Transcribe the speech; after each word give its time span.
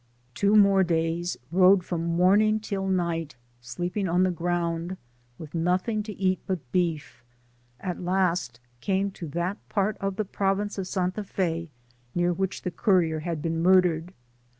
Two 0.33 0.55
more 0.55 0.83
days 0.83 1.37
rode 1.51 1.83
from 1.83 2.03
morning 2.03 2.59
till 2.59 2.87
night, 2.87 3.35
sleeping 3.61 4.07
on 4.09 4.23
the 4.23 4.31
ground, 4.31 4.97
with 5.37 5.53
nothing 5.53 6.01
to 6.01 6.13
eat 6.17 6.39
but 6.47 6.71
beef— 6.71 7.23
^at 7.85 8.03
last 8.03 8.59
came 8.79 9.11
to 9.11 9.27
that 9.27 9.59
part 9.69 9.97
of 9.99 10.15
the 10.15 10.25
province 10.25 10.79
of 10.79 10.87
Santa 10.87 11.23
Fe 11.23 11.69
near 12.15 12.33
which 12.33 12.63
the 12.63 12.71
courier 12.71 13.19
had 13.19 13.43
been 13.43 13.61
mur 13.61 13.79
dered. 13.83 14.09